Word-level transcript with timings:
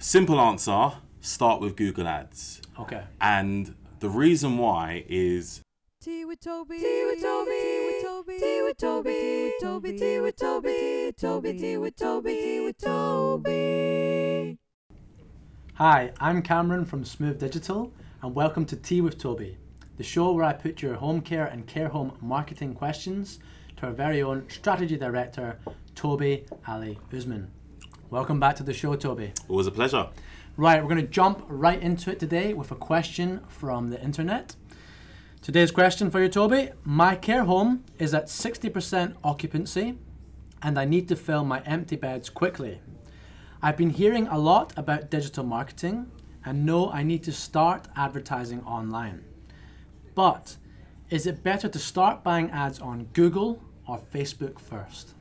Simple 0.00 0.40
answer 0.40 0.92
start 1.20 1.60
with 1.60 1.74
Google 1.74 2.06
Ads. 2.06 2.62
Okay. 2.78 3.02
And 3.20 3.74
the 3.98 4.08
reason 4.08 4.56
why 4.56 5.04
is. 5.08 5.60
Tea 6.00 6.24
with 6.24 6.38
Toby. 6.38 6.78
Tea 6.78 7.04
with 7.04 7.20
Toby. 7.20 7.50
Tea 7.50 7.82
with 7.82 8.00
Toby. 8.00 8.38
Tea 8.38 8.60
with 8.60 8.76
Toby. 8.76 9.98
Tea 9.98 10.20
with 10.20 11.96
Toby. 11.96 12.32
Tea 12.32 12.60
with 12.60 12.78
Toby. 12.78 14.58
Hi, 15.74 16.12
I'm 16.20 16.42
Cameron 16.42 16.84
from 16.84 17.04
Smooth 17.04 17.40
Digital, 17.40 17.92
and 18.22 18.32
welcome 18.32 18.64
to 18.66 18.76
Tea 18.76 19.00
with 19.00 19.18
Toby, 19.18 19.56
the 19.96 20.04
show 20.04 20.30
where 20.30 20.44
I 20.44 20.52
put 20.52 20.80
your 20.80 20.94
home 20.94 21.20
care 21.20 21.46
and 21.46 21.66
care 21.66 21.88
home 21.88 22.12
marketing 22.20 22.74
questions 22.74 23.40
to 23.78 23.86
our 23.86 23.92
very 23.92 24.22
own 24.22 24.48
strategy 24.48 24.96
director, 24.96 25.58
Toby 25.96 26.46
Ali 26.68 27.00
Usman. 27.12 27.50
Welcome 28.10 28.40
back 28.40 28.56
to 28.56 28.62
the 28.62 28.72
show, 28.72 28.96
Toby. 28.96 29.24
it 29.24 29.48
was 29.48 29.66
a 29.66 29.70
pleasure. 29.70 30.08
Right, 30.56 30.82
we're 30.82 30.88
going 30.88 31.04
to 31.04 31.12
jump 31.12 31.44
right 31.46 31.78
into 31.78 32.10
it 32.10 32.18
today 32.18 32.54
with 32.54 32.70
a 32.70 32.74
question 32.74 33.40
from 33.48 33.90
the 33.90 34.02
internet. 34.02 34.56
Today's 35.42 35.70
question 35.70 36.10
for 36.10 36.22
you, 36.22 36.30
Toby. 36.30 36.70
My 36.84 37.16
care 37.16 37.44
home 37.44 37.84
is 37.98 38.14
at 38.14 38.28
60% 38.28 39.14
occupancy 39.22 39.98
and 40.62 40.78
I 40.78 40.86
need 40.86 41.06
to 41.08 41.16
fill 41.16 41.44
my 41.44 41.60
empty 41.66 41.96
beds 41.96 42.30
quickly. 42.30 42.80
I've 43.60 43.76
been 43.76 43.90
hearing 43.90 44.26
a 44.28 44.38
lot 44.38 44.72
about 44.78 45.10
digital 45.10 45.44
marketing 45.44 46.10
and 46.46 46.64
know 46.64 46.90
I 46.90 47.02
need 47.02 47.22
to 47.24 47.32
start 47.32 47.88
advertising 47.94 48.62
online. 48.62 49.22
But 50.14 50.56
is 51.10 51.26
it 51.26 51.42
better 51.42 51.68
to 51.68 51.78
start 51.78 52.24
buying 52.24 52.50
ads 52.52 52.80
on 52.80 53.04
Google 53.12 53.62
or 53.86 54.00
Facebook 54.14 54.58
first? 54.58 55.12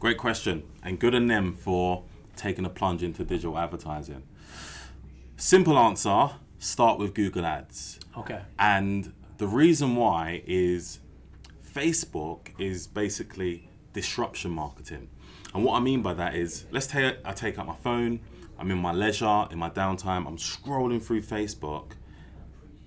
Great 0.00 0.18
question, 0.18 0.64
and 0.82 0.98
good 0.98 1.14
on 1.14 1.28
them 1.28 1.54
for 1.54 2.02
taking 2.36 2.64
a 2.64 2.70
plunge 2.70 3.02
into 3.02 3.24
digital 3.24 3.58
advertising. 3.58 4.22
Simple 5.36 5.78
answer 5.78 6.30
start 6.58 6.98
with 6.98 7.14
Google 7.14 7.44
Ads. 7.44 8.00
Okay. 8.16 8.40
And 8.58 9.12
the 9.38 9.46
reason 9.46 9.96
why 9.96 10.42
is 10.46 11.00
Facebook 11.74 12.48
is 12.58 12.86
basically 12.86 13.68
disruption 13.92 14.50
marketing. 14.50 15.08
And 15.52 15.64
what 15.64 15.76
I 15.76 15.80
mean 15.80 16.02
by 16.02 16.14
that 16.14 16.34
is, 16.34 16.66
let's 16.70 16.86
take 16.86 17.16
I 17.24 17.32
take 17.32 17.58
out 17.58 17.66
my 17.66 17.76
phone, 17.76 18.20
I'm 18.58 18.70
in 18.70 18.78
my 18.78 18.92
leisure, 18.92 19.46
in 19.50 19.58
my 19.58 19.70
downtime, 19.70 20.26
I'm 20.26 20.36
scrolling 20.36 21.02
through 21.02 21.22
Facebook, 21.22 21.92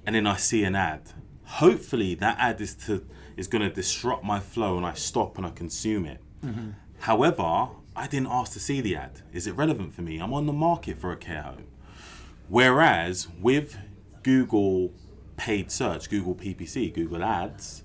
and 0.06 0.16
then 0.16 0.26
I 0.26 0.38
see 0.38 0.64
an 0.64 0.76
ad. 0.76 1.02
Hopefully 1.44 2.16
that 2.16 2.38
ad 2.40 2.60
is 2.62 2.76
to 2.86 3.06
is 3.36 3.48
gonna 3.48 3.70
disrupt 3.70 4.24
my 4.24 4.40
flow 4.40 4.78
and 4.78 4.86
I 4.86 4.94
stop 4.94 5.38
and 5.38 5.46
I 5.46 5.52
consume 5.52 6.06
it. 6.06 6.22
Mm-hmm. 6.44 6.72
However, 7.00 7.70
I 7.98 8.06
didn't 8.06 8.28
ask 8.30 8.54
to 8.54 8.60
see 8.60 8.80
the 8.80 8.96
ad. 8.96 9.22
Is 9.34 9.48
it 9.48 9.56
relevant 9.56 9.96
for 9.96 10.04
me? 10.04 10.20
I'm 10.20 10.32
on 10.32 10.46
the 10.46 10.54
market 10.54 11.00
for 11.00 11.12
a 11.12 11.18
care 11.18 11.42
home. 11.42 11.66
Whereas 12.48 13.28
with 13.42 13.76
Google 14.22 14.94
paid 15.36 15.72
search, 15.72 16.08
Google 16.08 16.36
PPC, 16.36 16.94
Google 16.94 17.24
Ads, 17.24 17.82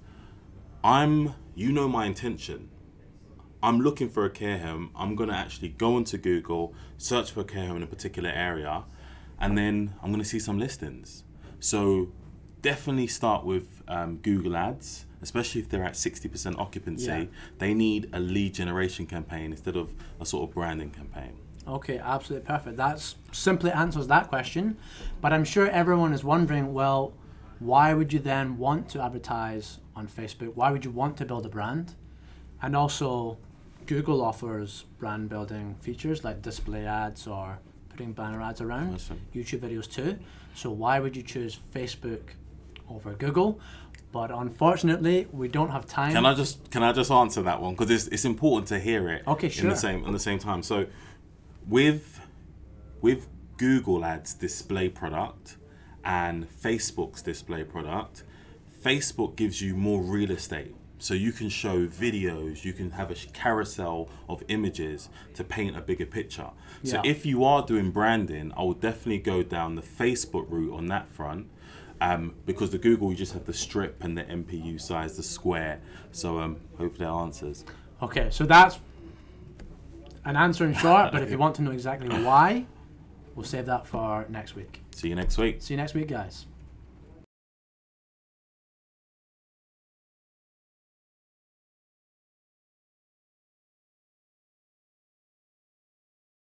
I'm 0.84 1.32
you 1.54 1.72
know 1.72 1.88
my 1.88 2.04
intention. 2.04 2.68
I'm 3.62 3.80
looking 3.80 4.10
for 4.10 4.26
a 4.26 4.30
care 4.30 4.58
home. 4.58 4.90
I'm 4.94 5.16
gonna 5.16 5.32
actually 5.32 5.70
go 5.70 5.96
onto 5.96 6.18
Google, 6.18 6.74
search 6.98 7.30
for 7.30 7.40
a 7.40 7.44
care 7.44 7.68
home 7.68 7.78
in 7.78 7.82
a 7.82 7.86
particular 7.86 8.30
area, 8.30 8.84
and 9.40 9.56
then 9.56 9.94
I'm 10.02 10.10
gonna 10.10 10.26
see 10.26 10.38
some 10.38 10.58
listings. 10.58 11.24
So 11.58 12.12
definitely 12.60 13.06
start 13.06 13.46
with 13.46 13.81
um, 13.92 14.16
Google 14.18 14.56
Ads, 14.56 15.06
especially 15.20 15.60
if 15.60 15.68
they're 15.68 15.84
at 15.84 15.94
60% 15.94 16.58
occupancy. 16.58 17.06
Yeah. 17.06 17.24
They 17.58 17.74
need 17.74 18.08
a 18.12 18.20
lead 18.20 18.54
generation 18.54 19.06
campaign 19.06 19.52
instead 19.52 19.76
of 19.76 19.92
a 20.20 20.26
sort 20.26 20.48
of 20.48 20.54
branding 20.54 20.90
campaign. 20.90 21.34
Okay, 21.66 21.98
absolutely 21.98 22.46
perfect. 22.46 22.76
That 22.76 23.14
simply 23.30 23.70
answers 23.70 24.08
that 24.08 24.28
question. 24.28 24.76
But 25.20 25.32
I'm 25.32 25.44
sure 25.44 25.68
everyone 25.68 26.12
is 26.12 26.24
wondering 26.24 26.72
well, 26.72 27.12
why 27.60 27.94
would 27.94 28.12
you 28.12 28.18
then 28.18 28.58
want 28.58 28.88
to 28.90 29.02
advertise 29.02 29.78
on 29.94 30.08
Facebook? 30.08 30.54
Why 30.56 30.72
would 30.72 30.84
you 30.84 30.90
want 30.90 31.16
to 31.18 31.24
build 31.24 31.46
a 31.46 31.48
brand? 31.48 31.94
And 32.60 32.74
also, 32.74 33.38
Google 33.86 34.22
offers 34.22 34.84
brand 34.98 35.28
building 35.28 35.76
features 35.80 36.24
like 36.24 36.42
display 36.42 36.86
ads 36.86 37.26
or 37.26 37.58
putting 37.90 38.12
banner 38.12 38.40
ads 38.42 38.60
around, 38.60 38.94
Awesome. 38.94 39.20
YouTube 39.34 39.60
videos 39.60 39.88
too. 39.90 40.18
So, 40.54 40.70
why 40.70 40.98
would 40.98 41.14
you 41.16 41.22
choose 41.22 41.58
Facebook 41.74 42.22
over 42.90 43.12
Google? 43.14 43.60
But 44.12 44.30
unfortunately, 44.30 45.26
we 45.32 45.48
don't 45.48 45.70
have 45.70 45.86
time. 45.86 46.12
Can 46.12 46.26
I 46.26 46.34
just 46.34 46.70
can 46.70 46.82
I 46.82 46.92
just 46.92 47.10
answer 47.10 47.42
that 47.42 47.62
one 47.62 47.72
because 47.74 47.90
it's, 47.90 48.06
it's 48.08 48.26
important 48.26 48.68
to 48.68 48.78
hear 48.78 49.08
it. 49.08 49.22
Okay, 49.26 49.48
sure. 49.48 49.64
In 49.64 49.70
the 49.70 49.76
same 49.76 50.04
in 50.04 50.12
the 50.12 50.18
same 50.18 50.38
time. 50.38 50.62
So, 50.62 50.86
with 51.66 52.20
with 53.00 53.26
Google 53.56 54.04
Ads 54.04 54.34
display 54.34 54.90
product 54.90 55.56
and 56.04 56.46
Facebook's 56.50 57.22
display 57.22 57.64
product, 57.64 58.24
Facebook 58.82 59.34
gives 59.36 59.62
you 59.62 59.74
more 59.74 60.02
real 60.02 60.30
estate. 60.30 60.74
So 60.98 61.14
you 61.14 61.32
can 61.32 61.48
show 61.48 61.86
videos, 61.88 62.64
you 62.64 62.72
can 62.72 62.92
have 62.92 63.10
a 63.10 63.14
carousel 63.32 64.08
of 64.28 64.44
images 64.46 65.08
to 65.34 65.42
paint 65.42 65.76
a 65.76 65.80
bigger 65.80 66.06
picture. 66.06 66.50
So 66.84 67.00
if 67.04 67.26
you 67.26 67.42
are 67.44 67.66
doing 67.66 67.90
branding, 67.90 68.52
I 68.56 68.62
would 68.62 68.80
definitely 68.80 69.18
go 69.18 69.42
down 69.42 69.74
the 69.74 69.82
Facebook 69.82 70.48
route 70.48 70.72
on 70.72 70.86
that 70.86 71.08
front. 71.12 71.48
Um, 72.02 72.34
because 72.46 72.70
the 72.70 72.78
Google 72.78 73.10
you 73.10 73.16
just 73.16 73.32
have 73.32 73.44
the 73.44 73.52
strip 73.52 74.02
and 74.02 74.18
the 74.18 74.24
MPU 74.24 74.80
size, 74.80 75.16
the 75.16 75.22
square. 75.22 75.80
So 76.10 76.40
um, 76.40 76.56
hopefully 76.76 77.06
that 77.06 77.12
answers. 77.12 77.64
Okay, 78.02 78.28
so 78.30 78.44
that's 78.44 78.80
an 80.24 80.36
answer 80.36 80.64
in 80.64 80.74
short, 80.74 81.12
but 81.12 81.22
if 81.22 81.30
you 81.30 81.38
want 81.38 81.54
to 81.56 81.62
know 81.62 81.70
exactly 81.70 82.08
why, 82.24 82.66
we'll 83.36 83.44
save 83.44 83.66
that 83.66 83.86
for 83.86 84.26
next 84.28 84.56
week. 84.56 84.82
See 84.90 85.10
you 85.10 85.14
next 85.14 85.38
week. 85.38 85.62
See 85.62 85.74
you 85.74 85.78
next 85.78 85.94
week, 85.94 86.08
guys. 86.08 86.46